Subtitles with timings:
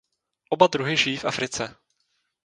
[0.49, 1.75] Oba druhy žijí v Africe.